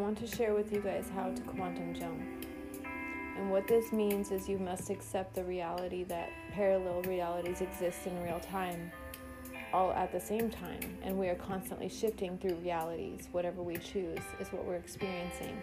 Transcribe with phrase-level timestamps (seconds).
[0.00, 2.22] I want to share with you guys how to quantum jump.
[3.36, 8.22] And what this means is you must accept the reality that parallel realities exist in
[8.22, 8.90] real time,
[9.74, 13.28] all at the same time, and we are constantly shifting through realities.
[13.32, 15.60] Whatever we choose is what we're experiencing.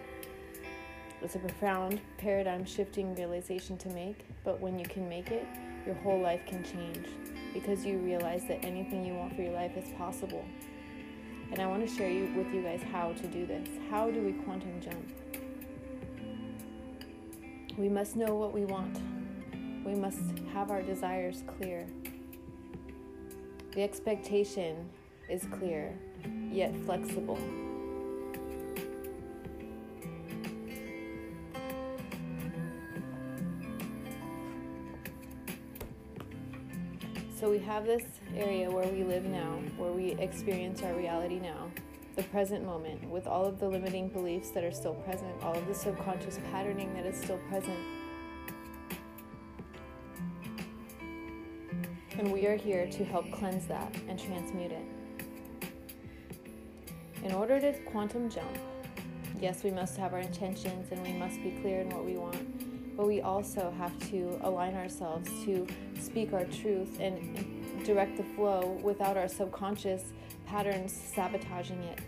[1.20, 5.48] It's a profound paradigm shifting realization to make, but when you can make it,
[5.84, 7.08] your whole life can change
[7.52, 10.44] because you realize that anything you want for your life is possible.
[11.50, 13.68] And I want to share you, with you guys how to do this.
[13.90, 15.12] How do we quantum jump?
[17.76, 19.00] We must know what we want.
[19.84, 20.20] We must
[20.52, 21.86] have our desires clear.
[23.72, 24.88] The expectation
[25.30, 25.96] is clear,
[26.50, 27.38] yet flexible.
[37.38, 38.02] So we have this
[38.34, 41.70] area where we live now, where we experience our reality now,
[42.16, 45.64] the present moment, with all of the limiting beliefs that are still present, all of
[45.68, 47.78] the subconscious patterning that is still present.
[52.18, 54.84] And we are here to help cleanse that and transmute it.
[57.22, 58.58] In order to quantum jump,
[59.40, 62.67] yes, we must have our intentions and we must be clear in what we want,
[62.98, 65.64] but we also have to align ourselves to
[66.00, 70.12] speak our truth and direct the flow without our subconscious
[70.44, 72.00] patterns sabotaging it.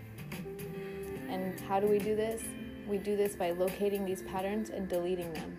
[1.28, 2.42] And how do we do this?
[2.88, 5.58] We do this by locating these patterns and deleting them.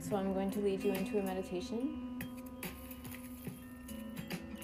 [0.00, 2.20] So I'm going to lead you into a meditation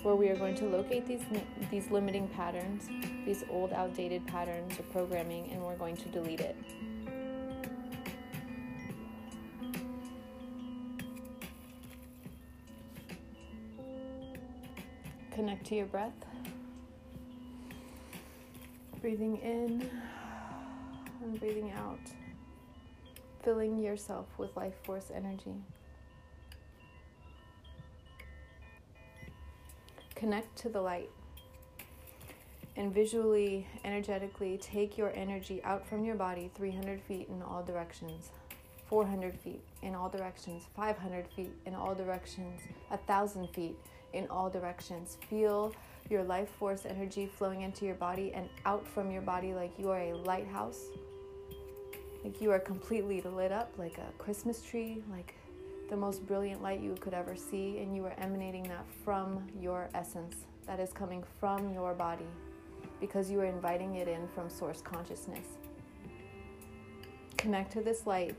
[0.02, 1.22] where we are going to locate these
[1.70, 2.88] these limiting patterns,
[3.24, 6.56] these old outdated patterns of programming and we're going to delete it.
[15.40, 16.12] Connect to your breath.
[19.00, 19.88] Breathing in
[21.22, 21.98] and breathing out.
[23.42, 25.54] Filling yourself with life force energy.
[30.14, 31.08] Connect to the light.
[32.76, 38.28] And visually, energetically, take your energy out from your body 300 feet in all directions,
[38.88, 43.78] 400 feet in all directions, 500 feet in all directions, 1,000 feet
[44.12, 45.18] in all directions.
[45.28, 45.74] Feel
[46.08, 49.90] your life force energy flowing into your body and out from your body like you
[49.90, 50.86] are a lighthouse.
[52.24, 55.34] Like you are completely lit up like a Christmas tree, like
[55.88, 59.88] the most brilliant light you could ever see, and you are emanating that from your
[59.94, 60.36] essence.
[60.66, 62.26] That is coming from your body
[63.00, 65.46] because you are inviting it in from source consciousness.
[67.36, 68.36] Connect to this light.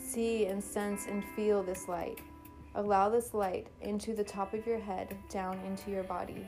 [0.00, 2.18] See and sense and feel this light.
[2.76, 6.46] Allow this light into the top of your head, down into your body.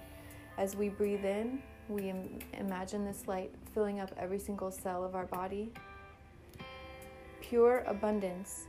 [0.57, 5.15] As we breathe in, we Im- imagine this light filling up every single cell of
[5.17, 5.73] our body.
[7.41, 8.67] Pure abundance,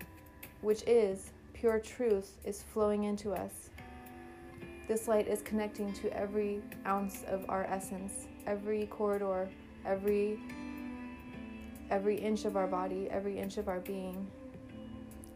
[0.62, 3.70] which is pure truth, is flowing into us.
[4.88, 9.50] This light is connecting to every ounce of our essence, every corridor,
[9.86, 10.40] every
[11.90, 14.26] every inch of our body, every inch of our being.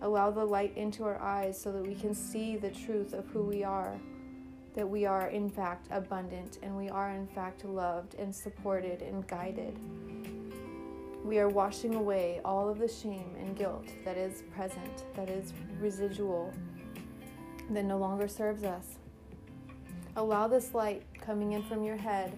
[0.02, 3.41] Allow the light into our eyes so that we can see the truth of who
[3.41, 4.00] we are.
[4.75, 9.28] That we are, in fact, abundant and we are, in fact, loved and supported and
[9.28, 9.75] guided.
[11.24, 15.52] We are washing away all of the shame and guilt that is present, that is
[15.81, 16.53] residual,
[17.72, 18.97] that no longer serves us.
[20.16, 22.31] Allow this light coming in from your head,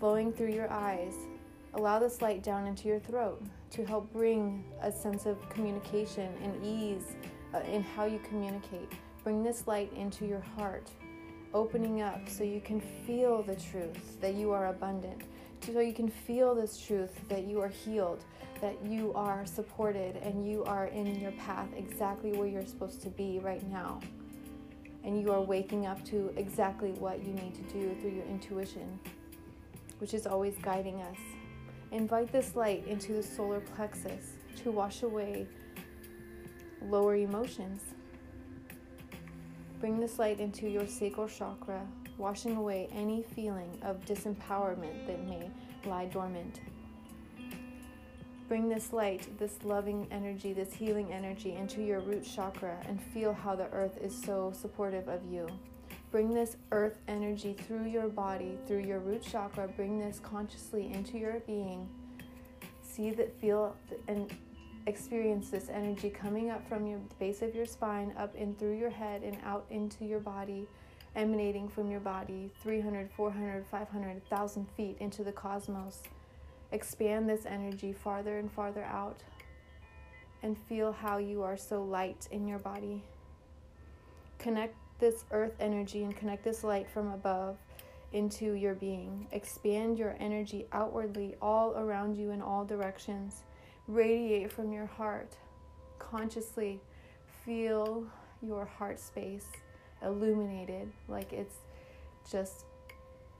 [0.00, 1.14] flowing through your eyes.
[1.74, 3.40] Allow this light down into your throat
[3.72, 7.16] to help bring a sense of communication and ease
[7.54, 8.92] uh, in how you communicate.
[9.24, 10.90] Bring this light into your heart,
[11.54, 15.22] opening up so you can feel the truth that you are abundant,
[15.60, 18.24] so you can feel this truth that you are healed,
[18.60, 23.08] that you are supported, and you are in your path exactly where you're supposed to
[23.08, 24.00] be right now.
[25.04, 29.00] And you are waking up to exactly what you need to do through your intuition,
[29.98, 31.16] which is always guiding us.
[31.92, 35.46] Invite this light into the solar plexus to wash away
[36.80, 37.82] lower emotions.
[39.78, 41.86] Bring this light into your sacral chakra,
[42.16, 45.50] washing away any feeling of disempowerment that may
[45.84, 46.60] lie dormant.
[48.48, 53.34] Bring this light, this loving energy, this healing energy into your root chakra and feel
[53.34, 55.46] how the earth is so supportive of you.
[56.12, 59.66] Bring this earth energy through your body, through your root chakra.
[59.66, 61.88] Bring this consciously into your being.
[62.82, 63.74] See that, feel,
[64.08, 64.30] and
[64.86, 68.90] experience this energy coming up from your base of your spine, up and through your
[68.90, 70.68] head, and out into your body.
[71.14, 76.02] emanating from your body 300, 400, 500, 1,000 feet into the cosmos.
[76.72, 79.22] Expand this energy farther and farther out
[80.42, 83.02] and feel how you are so light in your body.
[84.38, 87.56] Connect this earth energy and connect this light from above
[88.12, 89.26] into your being.
[89.32, 93.42] Expand your energy outwardly all around you in all directions.
[93.88, 95.34] Radiate from your heart.
[95.98, 96.78] Consciously
[97.44, 98.06] feel
[98.40, 99.46] your heart space
[100.04, 101.56] illuminated like it's
[102.30, 102.64] just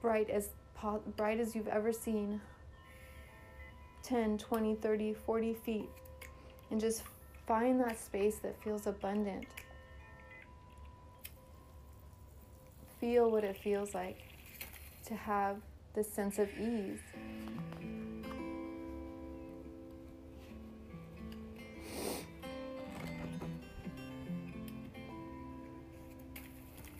[0.01, 0.49] bright as
[1.15, 2.41] bright as you've ever seen
[4.03, 5.89] 10 20 30 40 feet
[6.71, 7.03] and just
[7.47, 9.45] find that space that feels abundant
[13.03, 14.17] feel what it feels like
[15.05, 15.57] to have
[15.93, 17.01] this sense of ease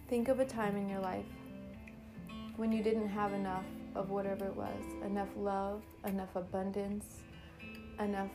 [0.09, 1.23] Think of a time in your life
[2.57, 3.63] when you didn't have enough
[3.95, 7.05] of whatever it was enough love, enough abundance,
[7.99, 8.29] enough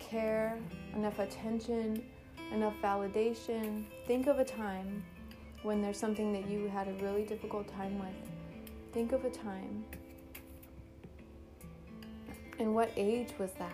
[0.00, 0.58] care,
[0.94, 2.02] enough attention,
[2.50, 3.84] enough validation.
[4.06, 5.04] Think of a time
[5.62, 8.14] when there's something that you had a really difficult time with.
[8.92, 9.84] Think of a time.
[12.58, 13.72] And what age was that?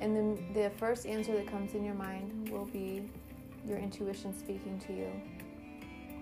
[0.00, 3.08] And then the first answer that comes in your mind will be
[3.66, 5.10] your intuition speaking to you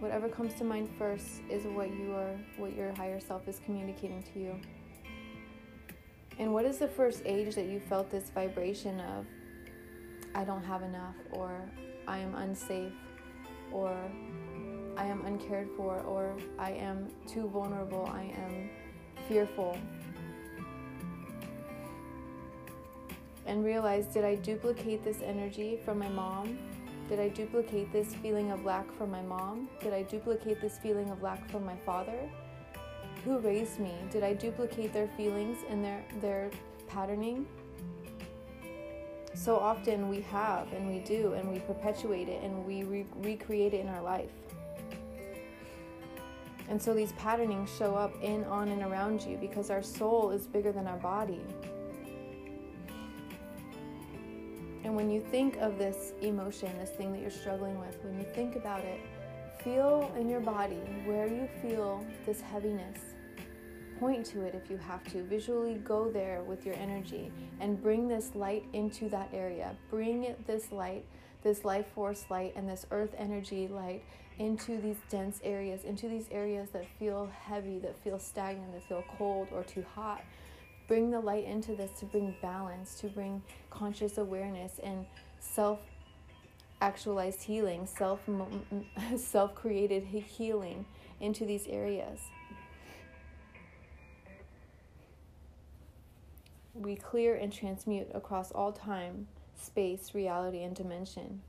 [0.00, 4.22] whatever comes to mind first is what you are what your higher self is communicating
[4.34, 4.54] to you
[6.38, 9.24] and what is the first age that you felt this vibration of
[10.34, 11.62] i don't have enough or
[12.06, 12.92] i am unsafe
[13.72, 13.96] or
[14.96, 18.70] i am uncared for or i am too vulnerable i am
[19.28, 19.78] fearful
[23.46, 26.58] and realize did i duplicate this energy from my mom
[27.08, 29.68] did I duplicate this feeling of lack from my mom?
[29.80, 32.28] Did I duplicate this feeling of lack from my father?
[33.24, 33.94] Who raised me?
[34.10, 36.50] Did I duplicate their feelings and their their
[36.88, 37.46] patterning?
[39.34, 43.74] So often we have and we do and we perpetuate it and we re- recreate
[43.74, 44.32] it in our life.
[46.68, 50.46] And so these patternings show up in, on, and around you because our soul is
[50.46, 51.40] bigger than our body.
[54.84, 58.26] And when you think of this emotion, this thing that you're struggling with, when you
[58.34, 59.00] think about it,
[59.62, 62.98] feel in your body where you feel this heaviness.
[63.98, 65.22] Point to it if you have to.
[65.22, 69.74] Visually go there with your energy and bring this light into that area.
[69.90, 71.04] Bring this light,
[71.42, 74.02] this life force light, and this earth energy light
[74.38, 79.04] into these dense areas, into these areas that feel heavy, that feel stagnant, that feel
[79.16, 80.22] cold or too hot
[80.86, 85.06] bring the light into this to bring balance, to bring conscious awareness and
[85.40, 85.80] self
[86.80, 88.20] actualized healing, self
[89.16, 90.84] self created healing
[91.20, 92.20] into these areas.
[96.78, 99.28] We clear and transmute across all time,
[99.58, 101.40] space, reality, and dimension.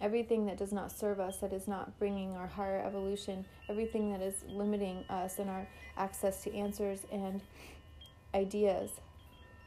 [0.00, 4.20] Everything that does not serve us, that is not bringing our higher evolution, everything that
[4.20, 5.66] is limiting us and our
[5.96, 7.40] access to answers and
[8.34, 8.90] ideas.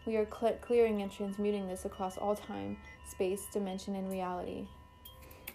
[0.06, 2.78] We are cl- clearing and transmuting this across all time,
[3.10, 4.66] space, dimension, and reality.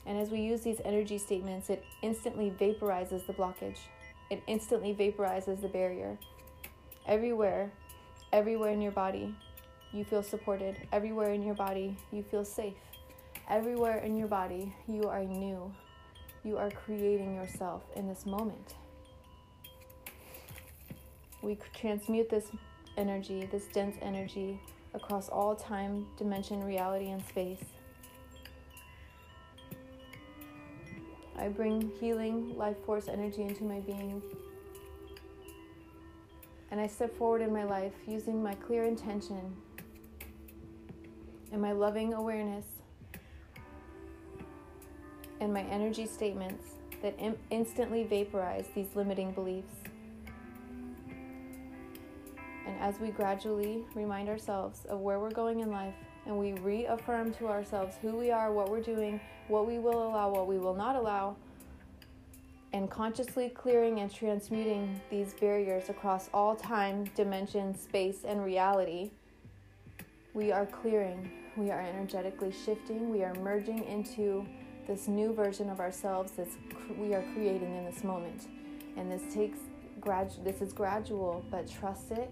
[0.06, 3.78] And as we use these energy statements, it instantly vaporizes the blockage.
[4.30, 6.16] It instantly vaporizes the barrier.
[7.06, 7.70] Everywhere,
[8.36, 9.34] everywhere in your body,
[9.94, 10.76] you feel supported.
[10.92, 12.74] Everywhere in your body, you feel safe.
[13.48, 15.72] Everywhere in your body, you are new.
[16.44, 18.74] You are creating yourself in this moment.
[21.40, 22.50] We transmute this
[22.98, 24.60] energy, this dense energy,
[24.92, 27.64] across all time, dimension, reality, and space.
[31.38, 34.22] I bring healing, life force energy into my being.
[36.70, 39.54] And I step forward in my life using my clear intention
[41.52, 42.66] and my loving awareness
[45.40, 49.74] and my energy statements that Im- instantly vaporize these limiting beliefs.
[52.66, 55.94] And as we gradually remind ourselves of where we're going in life
[56.26, 60.30] and we reaffirm to ourselves who we are, what we're doing, what we will allow,
[60.30, 61.36] what we will not allow,
[62.76, 69.10] and consciously clearing and transmuting these barriers across all time, dimension, space, and reality,
[70.34, 74.46] we are clearing, we are energetically shifting, we are merging into
[74.86, 76.48] this new version of ourselves that
[76.98, 78.46] we are creating in this moment.
[78.98, 79.58] And this takes
[79.98, 82.30] grad this is gradual, but trust it.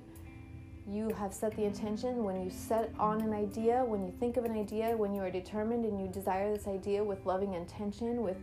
[0.87, 4.45] You have set the intention, when you set on an idea, when you think of
[4.45, 8.37] an idea, when you are determined and you desire this idea with loving intention, with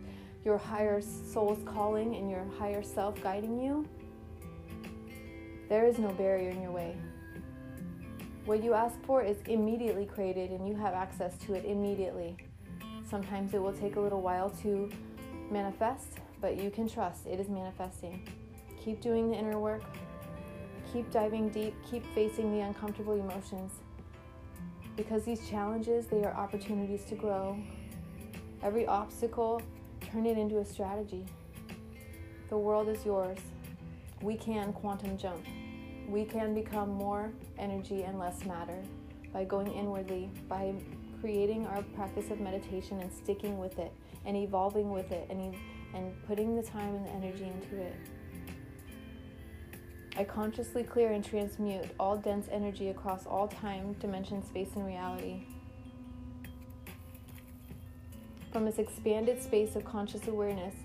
[0.44, 3.88] your higher soul's calling and your higher self guiding you,
[5.70, 6.96] there is no barrier in your way.
[8.46, 12.36] What you ask for is immediately created and you have access to it immediately.
[13.08, 14.90] Sometimes it will take a little while to
[15.52, 18.28] manifest, but you can trust it is manifesting.
[18.84, 19.84] Keep doing the inner work.
[20.92, 21.76] Keep diving deep.
[21.90, 23.72] Keep facing the uncomfortable emotions.
[24.98, 27.58] Because these challenges, they are opportunities to grow.
[28.64, 29.62] Every obstacle,
[30.12, 31.26] turn it into a strategy.
[32.50, 33.38] The world is yours.
[34.22, 35.46] We can quantum jump.
[36.08, 38.82] We can become more energy and less matter
[39.32, 40.74] by going inwardly, by
[41.22, 43.94] creating our practice of meditation and sticking with it
[44.26, 45.56] and evolving with it and,
[45.94, 47.96] and putting the time and the energy into it.
[50.18, 55.46] I consciously clear and transmute all dense energy across all time, dimension, space, and reality.
[58.52, 60.76] From this expanded space of conscious awareness,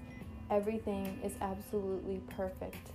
[0.51, 2.93] everything is absolutely perfect.